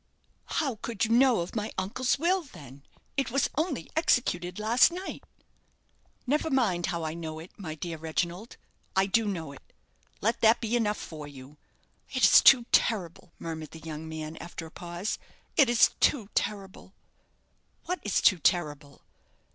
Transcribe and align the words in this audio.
"How 0.55 0.77
could 0.81 1.05
you 1.05 1.11
know 1.11 1.41
of 1.41 1.55
my 1.55 1.71
uncle's 1.77 2.17
will, 2.17 2.41
then? 2.41 2.81
It 3.17 3.29
was 3.29 3.51
only 3.55 3.87
executed 3.95 4.57
last 4.57 4.91
night." 4.91 5.23
"Never 6.25 6.49
mind 6.49 6.87
how 6.87 7.03
I 7.03 7.13
know 7.13 7.37
it, 7.37 7.51
my 7.55 7.75
dear 7.75 7.97
Reginald. 7.99 8.57
I 8.95 9.05
do 9.05 9.27
know 9.27 9.51
it. 9.51 9.61
Let 10.19 10.41
that 10.41 10.59
be 10.59 10.75
enough 10.75 10.97
for 10.97 11.27
you." 11.27 11.55
"It 12.09 12.23
is 12.23 12.41
too 12.41 12.65
terrible," 12.71 13.31
murmured 13.37 13.69
the 13.69 13.79
young 13.85 14.09
man, 14.09 14.37
after 14.37 14.65
a 14.65 14.71
pause; 14.71 15.19
"it 15.55 15.69
is 15.69 15.91
too 15.99 16.29
terrible." 16.33 16.95
"What 17.85 17.99
is 18.01 18.21
too 18.21 18.39
terrible?" 18.39 19.01